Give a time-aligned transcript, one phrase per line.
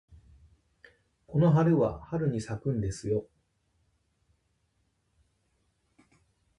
[1.27, 3.27] この花は春に咲くんですよ。